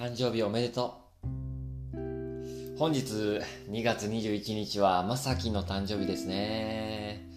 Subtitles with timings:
[0.00, 0.94] 誕生日おめでと
[1.92, 2.78] う。
[2.78, 3.02] 本日
[3.68, 7.28] 2月21日はまさきの誕生日ですね。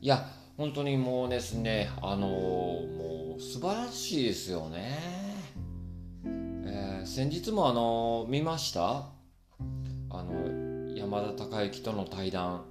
[0.00, 4.98] いや、本当にもうですね、あのー、もう素晴らしいですよね。
[6.66, 9.12] えー、先日もあのー、見ました？
[10.10, 12.64] あの、山田孝之との対談。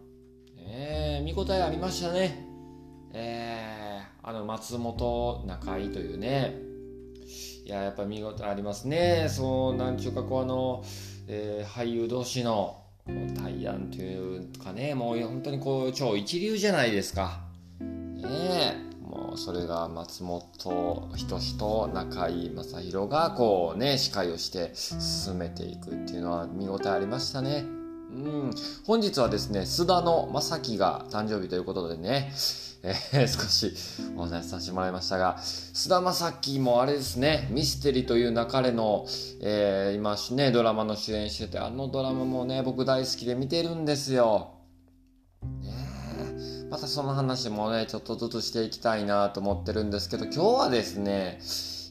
[0.58, 2.46] えー、見応えありましたね。
[3.14, 6.67] えー、あの、松本中井というね、
[7.68, 9.28] いや、やっぱ見事ありますね。
[9.30, 10.86] そう、なんちゅうか、こう、あの、
[11.28, 12.82] えー、俳優同士の
[13.44, 17.42] 対談というかね、もう本当にこう、超一流じゃないですか。
[17.82, 19.06] ねえ。
[19.06, 27.77] もう、それが松本人志と中井正宏が、こうね、司会をして進めていくっていうのは見応えありましたね。
[28.18, 28.52] うん。
[28.86, 32.32] 本日はですね、須田の正樹が誕生日ということでね、
[32.84, 33.74] えー、少し
[34.16, 39.06] お話しさせてもらいましたが、菅田将暉もあれですね、ミステリという流れの、
[39.42, 44.54] えー、今ね、ドラマの主演してて、あのドラマもね、僕大好きで見てるんですよ。
[45.62, 45.88] ね
[46.72, 51.40] またその話もね、ちょっとずつしていきたいなと思ってるんですけど、今日はですね、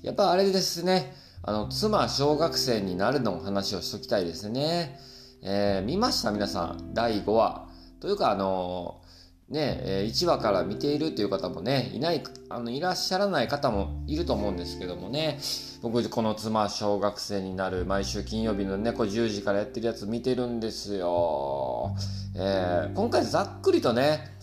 [0.03, 4.99] やっぱあれですね、あの、妻小学生になるの話をしときたいですね。
[5.43, 7.69] えー、見ました皆さん、第5話。
[8.01, 9.01] というか、あの
[9.49, 15.39] ね、え1話から見ているという方もね、いない、あの、いらっしゃらない方もいると思うんですけどもね、
[15.83, 21.95] 僕、この妻、小学生になる、毎週金曜日のね、10時からやってるやつ見てるんですよ。
[22.35, 24.37] えー、今回ざっくりとね、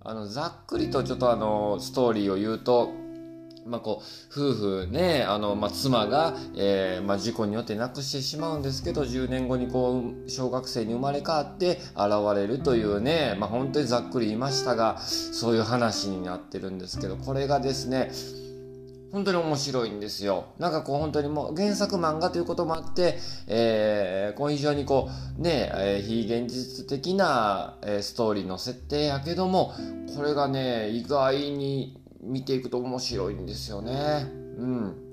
[0.00, 2.90] あの、ざっくりとちょっとあの、ストーリーを言うと、
[3.66, 18.10] まあこう、夫婦ね、あの、まあ妻が、えー、まあ事故によって亡くしてしまうんですけど、10年後にこう、小学生に生まれ変わって現れるというね、まあ本当にざっくり言いましたが、そういう話になってるんですけど、これがですね、
[19.14, 20.46] 本当に面白いんですよ。
[20.58, 23.16] なんかこう本当にもう原作漫画ということもあって、
[23.46, 25.08] えー、こう非常にこ
[25.38, 29.72] うね、えー、非現実的な、えー、ストーリーの設定やけども、
[30.16, 34.26] これがね、意外に見ていくと面白いんですよね。
[34.58, 35.04] うん。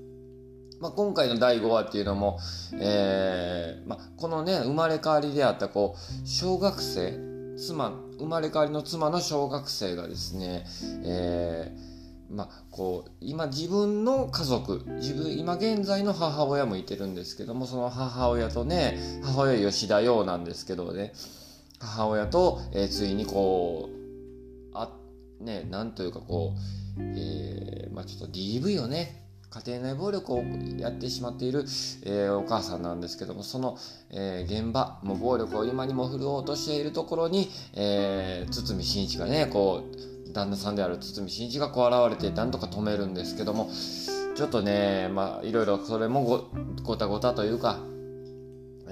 [0.80, 2.40] まあ、今回の第5話っていうのも、
[2.74, 7.20] えー、まあ、このね、生まれ変わりであった、こう、小学生、
[7.56, 10.66] 妻、生まれ変わりの妻の小学生がですね、
[11.06, 21.14] えー、まあ、こう、今自分の家族、自分、今現在の母親もいてるんですけども、その母親とね、母親吉田洋なんですけどね、
[21.80, 24.01] 母親と、え、ついにこう、
[25.42, 26.54] ね、なんというかこ
[26.98, 30.44] う、えー、まあ、ちょっと DV をね家庭内暴力を
[30.78, 31.66] やってしまっている、
[32.06, 33.78] えー、お母さんなんですけどもその、
[34.10, 39.84] えー、現場もう暴力を今にも振るおうとしているところに、えー、堤真一がねこ
[40.28, 43.70] う旦那さんである堤真一がこう現れてなんとか止めるんですけども
[44.36, 46.50] ちょっとねまあいろいろそれもご
[46.84, 47.80] ごたごたというか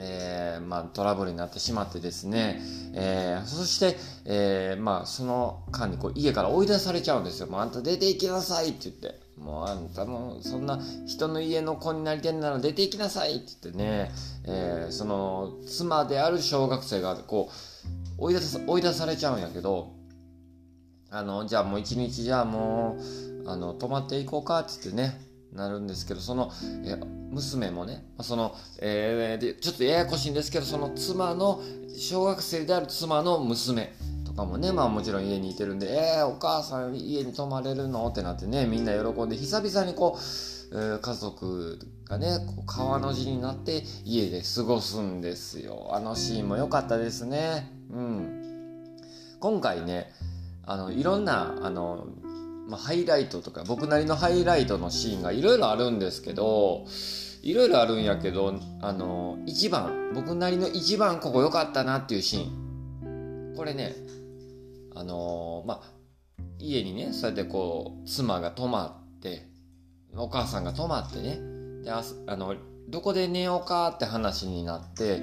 [0.01, 0.28] え、
[0.59, 2.61] まあ、トラブルになってしまってですね、
[2.93, 7.47] えー、そして、えー、まあ、その間にこう家から追い出されちゃうんですよ。
[7.47, 9.29] もうあんた出て行きなさいって言って。
[9.39, 14.11] もうあんたもそんな人の家の子になりてんなら出て行きなさいって言ってね、
[14.43, 17.49] えー、その妻である小学生がこ
[18.19, 19.93] う追い出さ追い出されちゃうんやけど、
[21.09, 22.97] あの、じゃあもう一日じゃあも
[23.45, 25.19] う、あの、泊まっていこうかって言ってね、
[25.53, 26.51] なるんですけど、その、
[27.31, 31.61] 娘もね、その、えー、で、ちょっとややこしいんですけど、その妻の、
[31.97, 33.93] 小学生である妻の娘
[34.25, 38.07] とかもね、まあもちろん家にいてるんで、えー、お母さん家に泊まれるの？
[38.07, 40.19] ってなってね、みんな喜んで、久々にこう、
[40.71, 45.89] えー、家族がね、こう川の字になって家で過ごすんですよ。
[45.91, 47.71] あのシーンも良かったですね。
[47.91, 48.35] うん。
[49.39, 50.11] 今回ね、
[50.65, 52.05] あの、いろんな、あの、
[52.69, 56.85] まあ、ハイライトとか僕なりのハイライトのシーンがいろいろあるんですけど
[57.41, 63.55] いろいろあるんやけどあの一番僕なりの一番ここ良かったなっていうシーン。
[63.55, 63.95] これね
[64.95, 65.81] あのまあ
[66.59, 69.47] 家にねそうやってこう妻が泊まって
[70.15, 71.39] お母さんが泊まってね
[71.83, 72.55] でああの
[72.87, 75.21] どこで寝ようかって話になって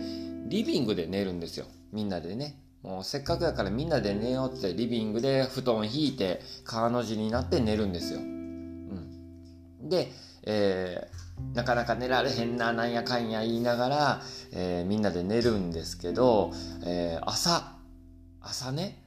[0.48, 1.66] リビングで寝るんですよ。
[1.92, 2.60] みんなでね。
[2.86, 8.20] もうせっかくだからみんなで寝ようってリビングで布団引いて川の字になって寝るんですよ。
[8.20, 10.12] うん、で、
[10.44, 14.22] えー、なかなか寝られへんななんやかんや言いながら、
[14.52, 16.52] えー、みんなで寝るんですけど、
[16.86, 17.72] えー、朝
[18.40, 19.02] 朝ね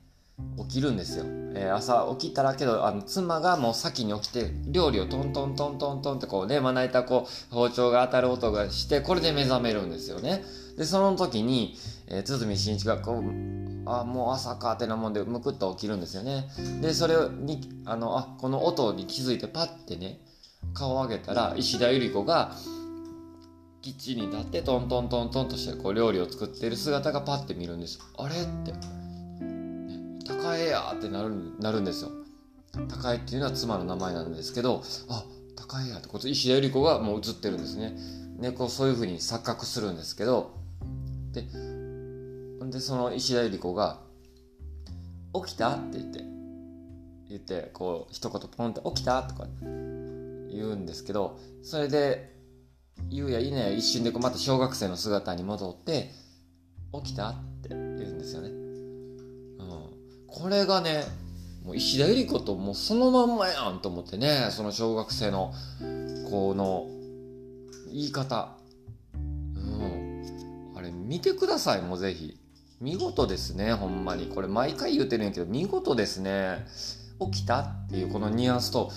[0.57, 1.23] 起きるんですよ、
[1.55, 10.43] えー、朝起きたらけどあの妻がもう先に起きて料理をトントントントントンってこうねまな板こう包丁が当たる音がしてこれで目覚めるんですよね。
[10.77, 11.77] でその時に、
[12.07, 16.47] えー、堤真一がこうあもう朝かってなもんでむくっと起きるんですよね。
[16.81, 20.19] でそれにあのあこの音に気づいてパッてね
[20.73, 22.55] 顔を上げたら石田ゆり子が
[23.81, 27.99] キッチンに立ってトントントントンとしてこう料理を作ってる姿がパッて見るんです。
[28.17, 32.11] あれって、ね、高江やってなるなるんですよ。
[32.87, 35.23] 高江っていうのは妻の名前なんですけどあ
[35.55, 37.95] 高江やってこと石田ゆり子がもう映ってるんですね。
[38.37, 40.51] ねこうそういうふうに錯覚するんですけど
[41.31, 41.45] で
[42.69, 43.99] でその石田ゆり子が
[45.45, 46.23] 「起きた?」って言って
[47.29, 49.47] 言ってこう一言ポンって「起きた?」とか
[50.51, 52.35] 言うんですけどそれで
[53.09, 56.11] 言うやいいね一瞬でこうまた小学生の姿に戻って
[57.03, 58.49] 「起きた?」って言うんですよね。
[58.49, 61.05] うん、これがね
[61.63, 65.53] もう石田ゆり子ともうそのまんまやんと思ってねその小学生の
[66.29, 66.87] 子の
[67.91, 68.55] 言い方。
[69.13, 72.39] うん、あれ見てくださいもうぜひ。
[72.81, 74.27] 見事ですねほんまに。
[74.27, 76.65] これ毎回言うてるんやけど見事ですね
[77.19, 78.91] 起きたっていうこのニュアンスと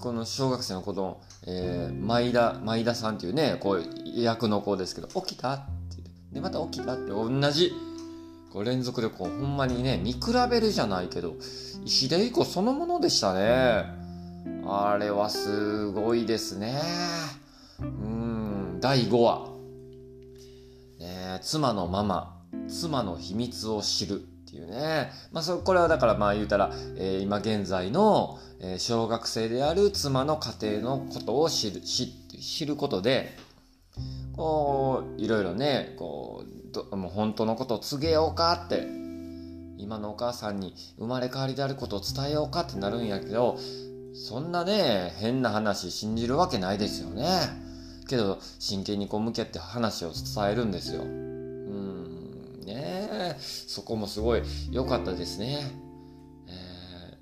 [0.00, 7.72] この小学生の子の、えー、前田前田さんっていうねこう役の子ですけど起きたってでまた起きたって同じ
[8.52, 10.20] こう連続でこうほんまにね見比
[10.50, 11.34] べるじゃないけど
[11.84, 14.02] 石田ゆ子そのものでしたね。
[14.66, 16.80] あれはすごいですね。
[17.80, 19.48] うん第5話、
[20.98, 22.41] ね、妻のママ。
[22.68, 25.10] 妻の秘密を知るっていうね。
[25.32, 33.36] まあ、そこれはだからまあ言うたら、えー、今現在の、えー、小学生である妻の家庭のことを知る、知知ることで、
[34.34, 38.86] こう、いろいろね、こう、どもう本当のことを告げようかって、
[39.78, 43.58] 今のお母さんに生まれ変わりであることを伝えようかってなるんやけど、
[44.14, 47.26] そんなね、変な話信じるわけないですよね。
[48.08, 51.31] けど、真剣にこう向き合って話を伝えるんですよ。
[53.38, 55.60] そこもすごい良かったですね。
[56.48, 57.18] え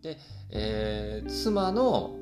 [0.00, 0.18] ー、で、
[0.50, 2.16] えー、妻の、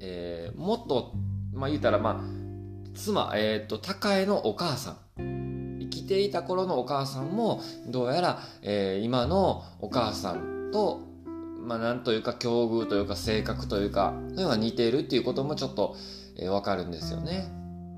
[0.00, 1.12] えー、もっと、
[1.52, 5.78] まあ言うたら、まあ、妻、えっ、ー、と、高江のお母さん。
[5.80, 11.00] 生きていた頃のお母さんも、どうやら、えー、今のお母さんと、
[11.60, 15.96] まあなんというか、境遇というか、性格というか、そういうのが似ているっていうこともちょっと、
[16.36, 17.48] えー、わかるんですよね。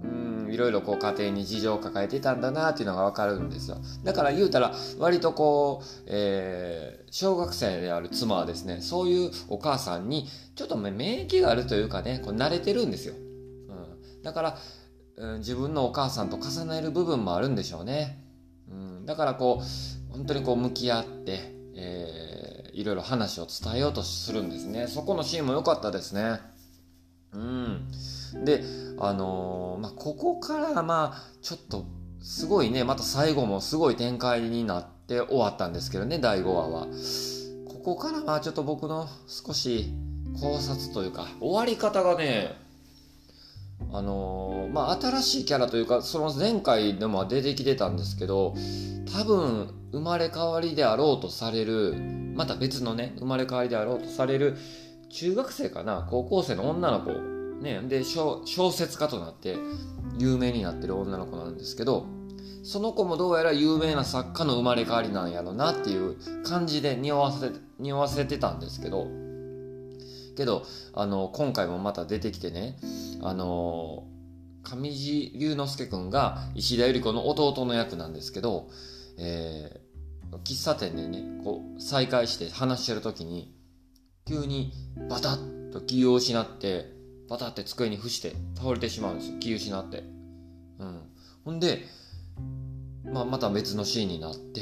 [0.05, 3.79] うんいろいろこう家庭に事情を抱えてたんだなっていうのがわかるんですよ。
[4.05, 13.15] だから言うたら割とこう、えー、小学生である妻はですね、そういうお母さんにちょっと免疫があるというかね、こう慣れてるんですよ。
[13.15, 14.59] うん、だから、
[15.17, 18.25] うん、自分のお母さんと重ねる部分もあるんでしょうね。
[18.71, 24.87] うん、だからこう、本当にこう向き合って、えー、いろいろ話を伝えようとするんですね。
[24.87, 26.41] そこのシーンも良かったですね。
[27.33, 27.89] うん。
[28.45, 28.63] で、
[29.01, 31.87] あのー、まあ、ここからまあ、ちょっと、
[32.21, 36.87] すごいね、また最後もすごい展開になって終わったんですけどね、第5話は。
[37.69, 39.95] ここからまあ、ちょっと僕の少し
[40.41, 42.57] 考察というか、終わり方がね、
[43.93, 48.55] あのー、まあ、新しいキャラというか、その前回でも出てきてたんですけど、
[49.13, 51.95] 多分、生まれ変わりであろうとされる、
[52.35, 54.57] また別のね、生まれ変わりであろうとされる、
[55.11, 59.57] 中学生かな、高校生の女の子ね、で小説家となって
[60.19, 62.07] 有名になってる女の子なんですけど
[62.63, 69.09] その子もどうやら有名な作家の生まれ変わりなんやろなっていう感じで匂わせ匂わせてたんですけど
[70.37, 72.79] けどあの今回もまた出てきてね
[73.23, 74.05] あの
[74.63, 78.69] 上地龍之介君が石田ゆり子の弟の役なんですけど、
[79.19, 83.55] えー、喫茶店でねこう再会して話してる時に
[84.27, 84.73] 急に
[85.09, 86.98] バタッと気を失って
[87.29, 89.39] バタって机に伏して倒れてしまうんですよ。
[89.39, 90.05] 気失って。
[90.79, 91.01] うん。
[91.45, 91.85] ほんで、
[93.05, 94.61] まあ、また別のシーンになって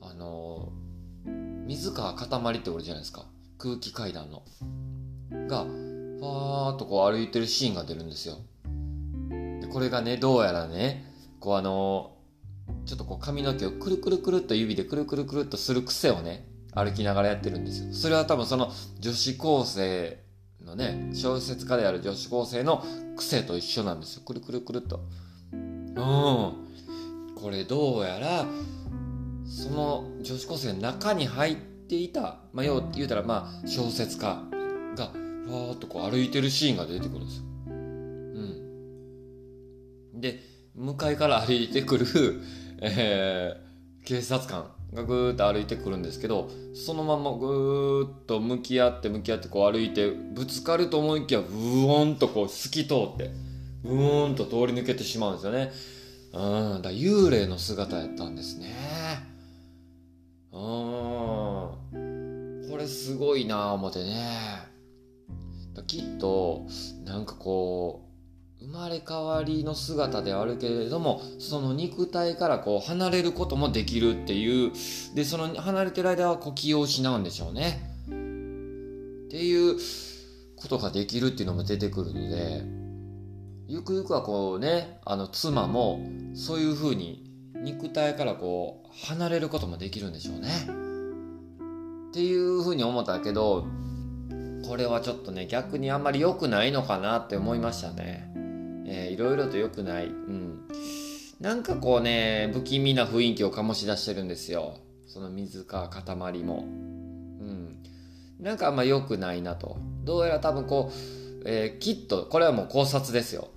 [0.00, 1.30] あのー、
[1.66, 3.26] 水川かたまりっておるじゃないですか。
[3.58, 4.42] 空気階段の。
[5.48, 8.36] がファーっとこう歩いてるシーンが出るんですよ。
[9.60, 17.92] でこれがねどうやらねこうあのー、ちょっとこう髪の毛をくるくるくるっと指でくるくるくるっとする癖をね歩きながらやってるんですよ。
[17.92, 20.23] それは多分その女子高生
[20.74, 22.84] ね、小説家である女子高生の
[23.16, 24.22] 癖と一緒なんですよ。
[24.24, 25.00] くるくるくるっと。
[25.52, 25.94] うん。
[27.36, 28.46] これどうやら、
[29.46, 34.42] その女子高生の中に入っていた、まあ、要言うたらまあ小説家
[34.96, 35.10] が、
[35.46, 37.44] ふわーっとこう歩いてるシーンが出てくるんですよ。
[37.66, 37.70] う
[40.16, 40.20] ん。
[40.20, 40.40] で、
[40.74, 42.06] 向かいから歩いてくる、
[42.80, 53.30] えー、警察官がぐーっと歩いてくるんですけどそのままぐーっと向き合って向き合ってこう歩いてぶつかると思いきやブーンとこう透き通って
[53.82, 55.72] ブーンと通り抜けてしまうんですよね。
[56.32, 58.74] うんだ幽霊の姿やったんですね。
[60.52, 60.60] うん。
[62.70, 64.74] これすごいな思ってね。
[65.86, 66.66] きっと
[67.04, 68.03] なんかこう
[68.64, 74.72] 生まれ変わりの姿ではあるけれどもその肉体からこう離れることもできるっていう
[75.14, 77.90] でその離れてる間はこう気を失うんでしょうね。
[78.06, 78.10] っ
[79.30, 79.76] ていう
[80.56, 82.62] ことができるっていうのも出てくるので
[83.68, 86.00] ゆくゆくはこうねあの妻も
[86.34, 90.48] そういうふうに肉体からこう離れることもできるんでしょうね。
[92.10, 93.66] っていうふうに思ったけど
[94.66, 98.43] これはちょっとね逆にあんまり良くないのかなって思いましたね。
[98.94, 100.06] えー、いろいろと良くない。
[100.06, 100.68] うん。
[101.40, 104.78] なんかこうね、不気味な雰囲気を醸し出してるんですよ。
[105.06, 106.60] その水か塊も。
[106.60, 107.82] うん。
[108.38, 109.78] なんかあんま良くないなと。
[110.04, 113.48] どうやら多分こう、えー、きっと、これはもう考察ですよ。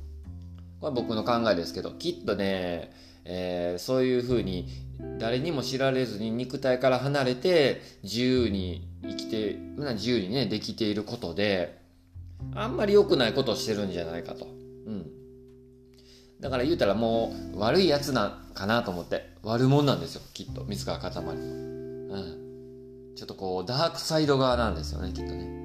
[0.79, 2.91] これは僕の考えですけど、きっとね、
[3.25, 4.69] えー、そういう風に
[5.19, 9.55] 誰にも知られずに肉体から離れて自由に生きて、
[9.93, 11.77] 自由にね、できていることで、
[12.55, 14.45] あんまり良くないことをしてるんじゃないかと。
[14.45, 15.16] うん。
[16.39, 19.35] だから言うたらもう悪いやつなんかなと思って。
[19.43, 20.63] 悪者なんですよ、きっと。
[20.65, 21.39] 水川かたまり。
[21.39, 23.15] うん。
[23.15, 25.57] ちょっとこう、ダークサイド側なんですよね、きっとね。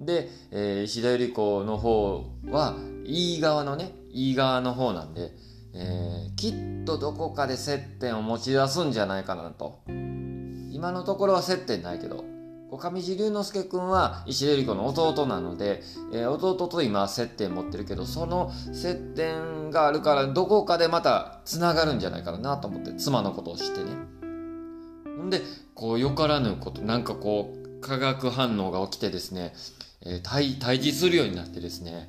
[0.00, 5.32] で、えー、石田ゆり子の方は、いい側のね、いい側の方なんで、
[5.74, 9.80] えー、きっとどこかで接点を持ち出すんじゃないかなと。
[10.70, 12.24] 今のところは接点ないけど、
[12.70, 15.82] 上地龍之介くんは石田ゆり子の弟なので、
[16.12, 23.90] えー、弟と今接点持ってるけど、その接点があるからどこかでまた繋がるんじゃないかなと思って、妻のことを知ってね。
[25.16, 25.40] ほんで、
[25.74, 29.54] こうよからぬこと、なんかこう、化学反応が起きてですね、
[30.04, 32.08] えー、対、対峙するようになってですね、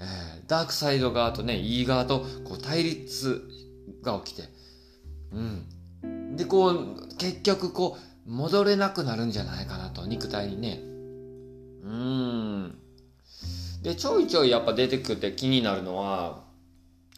[0.00, 3.42] えー、ダークサイド側とね、いい側とこう対立
[4.02, 4.48] が起きて、
[5.32, 6.36] うん。
[6.36, 10.80] で、こう、結局こう、戻れなくなるんじゃないかなと、肉体にね。
[11.84, 12.78] うーん。
[13.82, 16.44] で、ちょいちょいやっぱ出てくって気になるのは、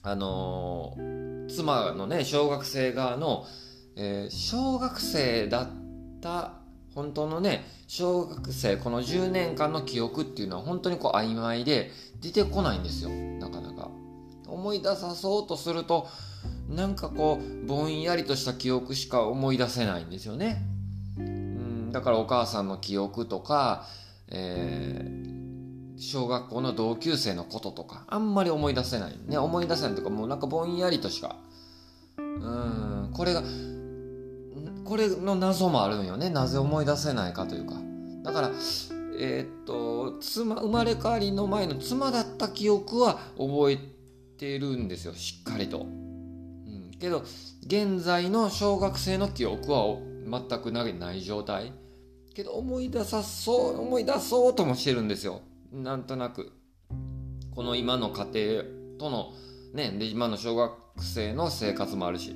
[0.02, 3.44] あのー、妻のね、小学生側の、
[3.96, 5.68] えー、小学生だっ
[6.20, 6.54] た
[6.94, 13.10] 本当のね、小学生、この10年間の記憶っていうのは本当にこう曖昧で出てこないんですよ。
[13.10, 13.90] なかなか。
[14.46, 16.06] 思い出さそうとすると、
[16.68, 20.62] なんかこう、ぼんやりとした記憶しか思い出せないんですよね。
[21.94, 23.86] だからお母さんの記憶とか、
[24.26, 29.16] えー、小学校の同級生のこととか、あんまり思い出せない。
[29.28, 31.36] ね、思い出せないとか、もうなんかぼんやりとしか。
[32.18, 33.44] うん、これが、
[34.84, 36.30] これの謎もあるんよね。
[36.30, 37.76] なぜ思い出せないかというか。
[38.24, 38.50] だから、
[39.16, 43.78] えー、っと、妻、生まれ変わりの前の妻だった記憶は覚え
[44.36, 45.14] てるんですよ。
[45.14, 45.82] しっかりと。
[45.82, 47.22] うん、けど、
[47.64, 49.96] 現在の小学生の記憶は
[50.48, 51.83] 全くない状態。
[52.34, 55.40] けど思い出さそう思い出そうともしてるんですよ。
[55.72, 56.52] なんとなく。
[57.54, 58.64] この今の家庭
[58.98, 59.32] との
[59.72, 62.34] ねで今の小学生の生活もあるし。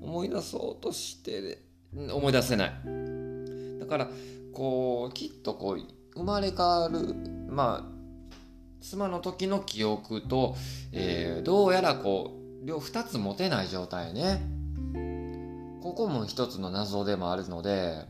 [0.00, 1.58] 思い出そうとして
[1.94, 2.72] 思い出せない。
[3.80, 4.08] だから
[4.52, 5.80] こうきっとこう
[6.14, 7.14] 生まれ変わる
[7.48, 8.00] まあ
[8.80, 10.56] 妻の時の記憶と、
[10.92, 14.42] えー、どうやらこう両2つ持てない状態ね。
[15.82, 18.04] ここも一つの謎でもあるので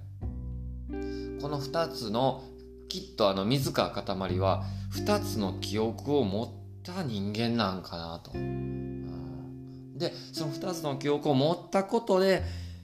[1.40, 2.44] この2つの
[2.88, 6.48] きっとあの水川かたまりは2つの記憶を持っ
[6.82, 8.32] た人間なんかなと。
[8.32, 12.42] でその2つの記憶を持ったことで、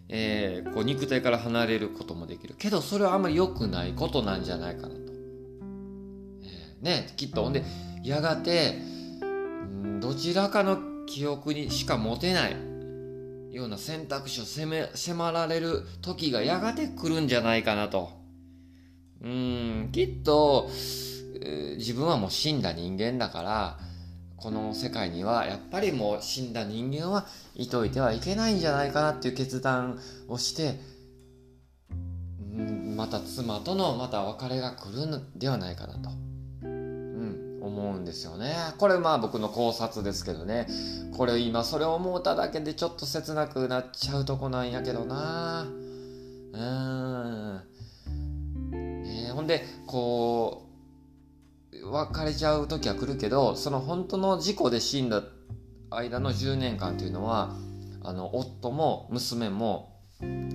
[0.08, 4.94] えー、こう肉体から離れることもできるけどそれはあんまり良くないことなんじゃないかなと。
[4.94, 7.64] えー、ねきっとほんで
[8.02, 8.78] やがて
[10.00, 12.56] どちらかの記憶にしか持てない
[13.50, 18.25] ような選択肢を迫られる時がやがて来るんじゃないかなと。
[19.22, 20.68] うん、きっと、
[21.76, 23.78] 自分はもう死んだ人間だから、
[24.36, 30.78] この世界にはやっぱりもう死んだ人間はいといてはいけないんじゃないかなっていう決断をして、
[32.54, 36.10] うん、また妻とのまた別れが来るんではないかなと、
[36.62, 38.54] うん、思うんですよね。
[38.78, 40.66] これまあ僕の考察ですけどね。
[41.16, 45.66] これ今それを思っただけでちょっと切なくなっちゃうとこなんやけどな。
[46.52, 47.60] うん。
[49.36, 50.66] ほんでこ
[51.70, 55.22] う別れちゃう時は来るけどその本当の事故で死んだ
[55.90, 57.54] 間の10年間というのは
[58.02, 60.00] あの夫も娘も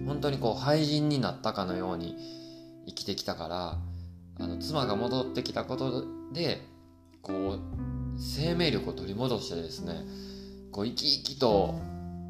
[0.08, 2.18] 本当にこう廃人になったかのように
[2.88, 3.78] 生きてきたから
[4.44, 6.62] あの妻が戻ってきたことで
[7.22, 7.60] こう
[8.18, 9.94] 生命力を取り戻してですね
[10.72, 11.76] こう生き生きと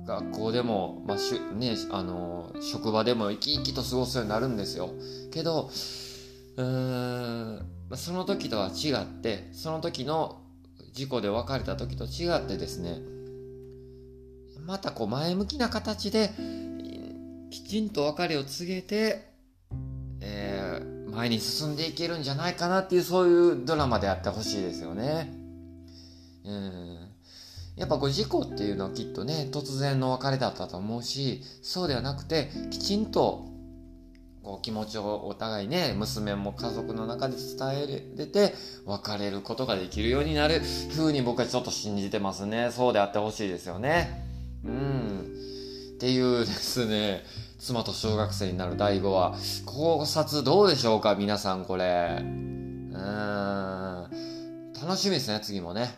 [0.06, 4.90] 学校でも、まあしゅね、あの職場でも生き生きと過ごすようになるんですよ。
[5.32, 5.70] けど
[6.58, 10.42] うーんその時とは違ってその時の
[10.94, 13.00] 事故で別れた時と違ってですね
[14.66, 16.32] またこう前向きな形で
[17.50, 19.30] きちんと別れを告げて、
[20.22, 25.34] えー、前に進んでいけるんじゃないかなっていうそういうドラマであってほしいですよね。
[26.46, 27.12] うん
[27.76, 33.51] やっぱこう事故っていうのはきっとね突然の別れだったと思うしそうではなくてきちんと
[34.44, 38.56] こう気持ちをお互いね娘も家族の中で伝えれて
[38.86, 40.62] 別れることができるようになる
[40.96, 42.72] 風に僕はちょっと信じてますね。
[42.72, 44.26] そうであってほしいですよね。
[44.66, 45.32] うん。
[45.96, 47.24] っていうですね
[47.60, 52.18] 妻と小学生になる第5話考察どうでしょうか皆さんこれ。
[52.22, 54.08] うん。
[54.82, 55.94] 楽しみですね次もね。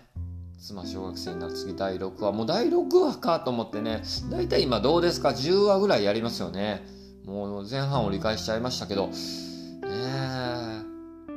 [0.60, 2.32] 妻小学生になる次第6話。
[2.34, 6.86] もう第6話かと思ってね大体今どうですか？10話ぐらいやりますよね。
[7.26, 9.08] もう前半折り返しちゃいましたけど。
[9.08, 9.14] ね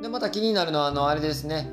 [0.01, 1.67] でまた気になるのはあのあれですね。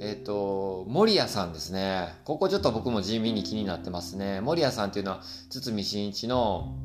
[0.00, 2.14] えっ、ー、と守谷さんですね。
[2.24, 4.40] ここちょっと僕も地味に気になってますね。
[4.40, 6.76] 守谷さんっていうのは堤真一の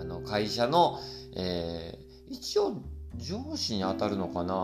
[0.00, 0.98] あの会社の、
[1.36, 2.82] えー、一応
[3.16, 4.54] 上司に当たるのかな。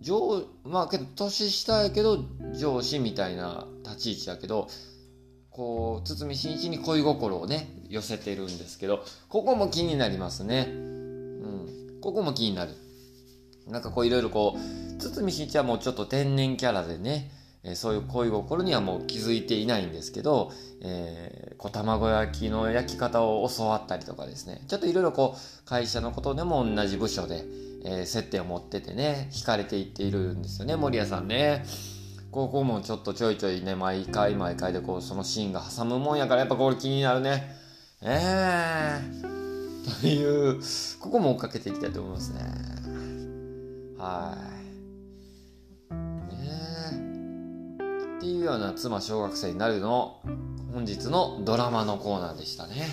[0.00, 2.18] 上、まあけど年下やけど
[2.54, 4.68] 上司みたいな立ち位置やけど、
[5.50, 10.68] こう、堤真一に恋心をね、寄せてるんですけど、ここも気になりますね。
[10.68, 12.00] うん。
[12.00, 12.72] ここも気になる。
[13.66, 17.30] なんかこういろいろこう、堤真一はもうちょっと天然キャラでね、
[17.62, 20.52] えー、そういう恋心にはもう気づいていないんですけど、
[20.82, 27.44] えー、こう卵焼きの焼き方を教わったりとかですね、ちょっといろいろこう、会社のことでも同じ部署で、
[27.84, 31.64] えー、接点を持っててね、惹かれていっているんですよね、森谷さんね。
[32.30, 37.57] ここもちょっとちょいちょいね、毎回毎回でこう、そのシーンが挟むもんやから、やっぱこれ気になるね。
[38.00, 40.00] ええー。
[40.00, 40.60] という、
[41.00, 42.40] ここも追っかけていきたいと思いますね。
[43.98, 44.36] は
[45.90, 45.94] い。
[45.94, 46.50] ね
[46.92, 48.18] え。
[48.18, 50.22] っていうような妻小学生になるの、
[50.72, 52.86] 本日のドラマのコーナーでしたね。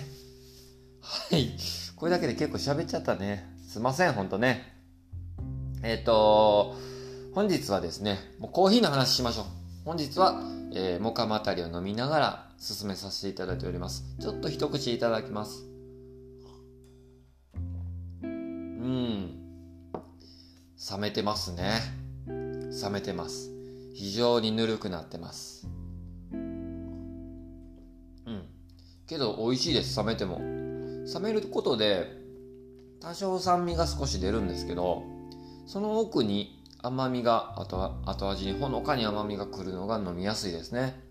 [1.02, 1.56] はい。
[1.96, 3.48] これだけで結構喋っちゃったね。
[3.68, 4.74] すいません、ほんとね。
[5.84, 6.76] えっ、ー、と、
[7.36, 9.46] 本日はですね、もうコーヒーの話しましょう。
[9.86, 10.42] 本日は、
[10.74, 14.04] えー、モカマタリを飲みながら進めさせていただいております。
[14.20, 15.68] ちょっと一口いただきます。
[18.24, 19.38] うん。
[20.92, 21.80] 冷めてますね。
[22.28, 23.52] 冷めてます。
[23.94, 25.70] 非常にぬるくなってます。
[26.34, 27.38] うん。
[29.06, 30.40] けど美味しいです、冷めても。
[30.40, 32.18] 冷めることで
[33.00, 35.04] 多少酸味が少し出るんですけど
[35.68, 41.05] その奥に甘みが後後味にほのかに甘みがくるのが飲みやすいですね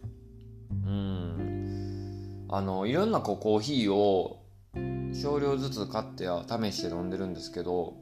[2.56, 4.44] あのいろんなこうコーヒーを
[5.12, 7.94] 少量ずつ買って試して飲んでるんですけど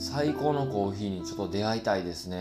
[0.00, 2.36] 最高のコーヒーにちょっと出会いたいですね。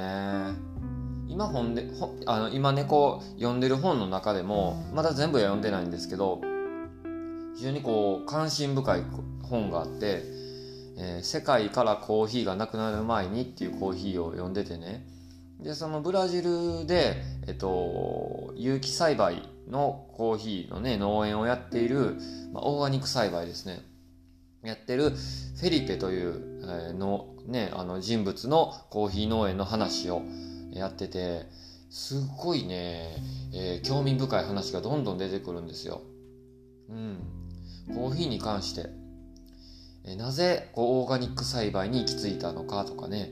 [1.27, 1.85] 今本で
[2.25, 6.41] あの今ねこう読んでる本の中でもまだ全部は読んでないんですけど
[7.55, 9.03] 非常にこう関心深い
[9.43, 10.23] 本があって、
[10.97, 15.05] えー、世界からコーヒーがなくなる前にっていうコーヒーを読んでてね。
[15.61, 22.17] でそのブラジルで、えっと、有機栽培のコーヒーのね農園をやっている、
[22.53, 23.81] まあ、オーガニック栽培ですね
[24.63, 30.21] やってるフェリペという、えー、のねあの人物のコーヒー農園の話を
[30.71, 31.45] やってて
[31.89, 33.15] すっごいね、
[33.53, 36.01] えー、興味深い話がどんどん出てくるんですよ。
[36.89, 37.17] うん。
[37.95, 38.89] コーヒーに関して、
[40.05, 43.31] えなぜこうオーガニック栽培に行き着いたのかとかね。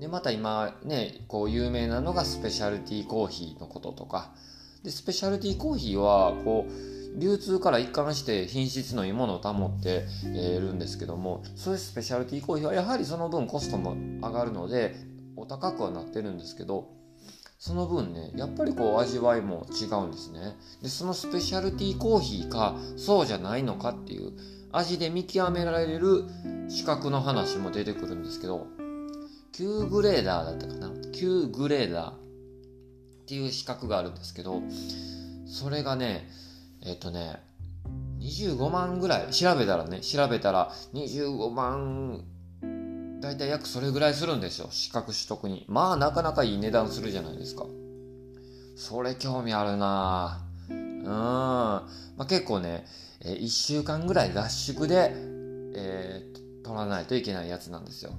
[0.00, 4.34] で、また今ね、こう有名なのがスペシャルティーコーヒーのこととか。
[4.82, 14.94] で、スペシャルティーコーヒーは、こう、流通から一貫して品質のいいものを保っているんですけども、そういうスペシャルティーコーヒーはやはりその分コストも上がるので、
[15.36, 16.90] お高くはなってるんですけど、
[17.58, 20.56] その分ね、やっぱりこう味わいも違うんですね。
[20.80, 24.32] で、そのスペシャルティーコーヒーか、そうじゃないのかっていう、
[24.70, 26.24] 味で見極められる
[26.68, 28.66] 資格の話も出てくるんですけど、
[29.52, 32.27] Q グレーダーだったかな ?Q グレーダー
[33.28, 34.62] っていう資格があるんですけど、
[35.46, 36.26] それがね、
[36.82, 37.42] えっ、とね、
[38.20, 42.24] 25万ぐらい、調べたらね、調べたら25万
[43.20, 44.68] 大体約それぐらいするんですよ。
[44.70, 45.66] 資格取得に。
[45.68, 47.66] まあ、なかなかいい値段するじゃないですか。
[48.78, 51.04] それ興味あるなうん。
[51.04, 51.84] ま
[52.16, 52.86] あ、結構ね、
[53.20, 55.12] えー、1週間ぐらい合宿で、
[55.74, 58.12] えー、取らないといけないやつなんですよ。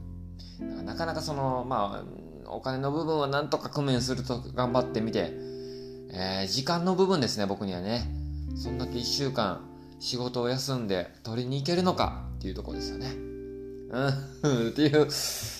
[0.83, 5.31] なかなかその、まあ、お金の部分はなんとか工面すると頑張ってみて、
[6.11, 8.09] えー、時間の部分ですね、僕にはね。
[8.55, 9.61] そんだけ1週間
[9.99, 13.13] 仕事を休んで取りに行けるのかっていうとこですよね。
[13.91, 15.07] うん、 っていう、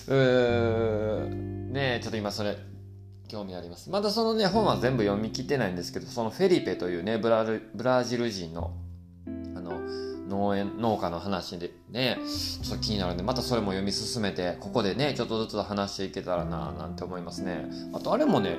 [0.08, 1.30] う
[1.71, 2.58] ねちょっと今それ、
[3.28, 3.89] 興味あります。
[3.89, 8.73] まだそのね、本は全部読み切ってないんですけど、そのフェリペというね、ブラジル人、の、
[10.30, 12.18] 農園、農家の話でね、
[12.62, 17.65] ちょっと気になるんで、またそれも読み進めて、ここでね、ちょっとずつ話していけたらな、なんて思いますね。
[17.94, 18.58] あと、あれもね、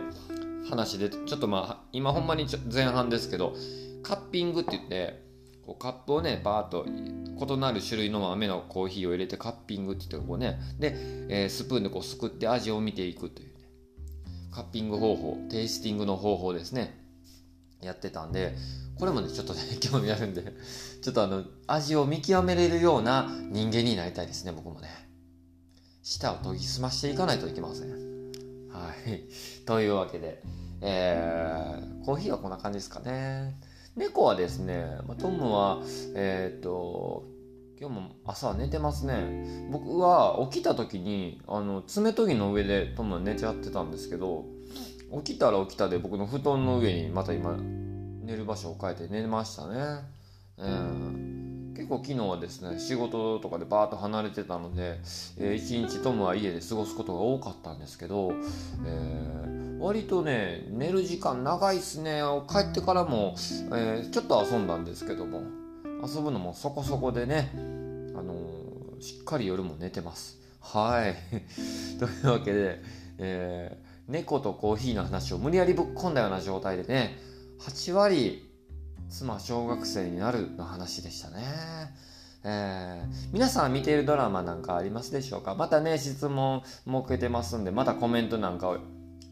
[0.68, 3.54] 話で、ちょっとまあ、今ほんまに前半ですけど、
[4.02, 5.30] カッピングって言って、
[5.70, 10.96] こうカップをね、バーっと異なる種類の豆のコーヒーを入れてカッピングって言ってこうね、で、
[11.28, 13.54] えー、スプーンでこうすくって味を見ていくというね、
[14.50, 16.98] カッピング方法、テイスティングの方法ですね、
[17.80, 18.56] やってたんで、
[18.98, 20.42] これもね、ちょっとね、興味あるんで、
[21.02, 24.88] ちょっとあの、味を見極めれるような人間になりたいですね、僕もね。
[26.02, 27.90] 舌を研ぎ澄ましていかないといけません。
[28.70, 29.24] はい。
[29.64, 30.42] というわけで、
[30.82, 33.58] えー、コーヒーはこんな感じですかね。
[33.96, 35.82] 猫はですね、まトムは、
[36.14, 37.24] えっ、と、
[37.80, 39.68] 今日も朝寝てますね。
[39.70, 44.44] 僕は起きた時に、あの、爪研ぎの上でトムは寝ちゃってたんですけど、
[45.24, 50.19] 起きたら起きたで僕の布団の上にまた今、寝る場所を変えて寝ましたね。
[50.58, 55.00] うん、結構昨日はですね、仕事とかでバーッと離れてたので、
[55.38, 58.32] えー、一日トムは家で過ごすことが多かったんですけど、
[58.86, 62.22] えー割とね寝る時間長いっすね。
[62.48, 63.34] 帰ってからも、
[63.72, 65.42] えー、ちょっと遊んだんですけども
[66.06, 70.38] 遊ぶのもそこそこでね、あのー、しっかり夜も寝てます。
[70.60, 71.16] はい。
[71.98, 72.82] というわけで、
[73.18, 77.16] えー、猫とコーヒーの話を無理やりぶっ込んだような状態でね
[77.60, 78.49] 8割
[79.10, 81.36] 妻小学生になるの話でしたね
[82.42, 85.54] えー、皆さん見ているドラマなんかありますでしょうか？
[85.54, 88.78] またね、質問設けてますんで、またコメントなんかを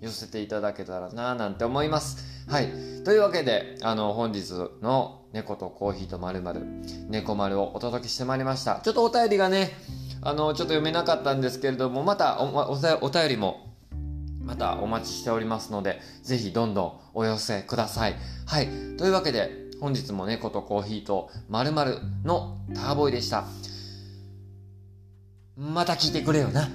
[0.03, 2.19] 寄せていただけたらなぁなんて思います。
[2.51, 2.69] はい。
[3.05, 4.51] というわけで、あの、本日
[4.83, 6.61] の猫とコーヒーとまるまる、
[7.09, 8.83] 猫丸をお届けしてまいりました。
[8.85, 9.71] ちょっとお便りがね、
[10.21, 13.75] あの、ちょっと読めなかったんですけれども、またおお便りも、
[14.43, 18.17] またお待ちしておりますので、ぜひどんどんお寄せください。
[18.45, 18.67] はい。
[18.99, 21.73] というわけで、本日も猫とコーヒーとまる
[22.25, 23.45] のターボイでした。
[25.57, 26.69] また聞いてくれよな。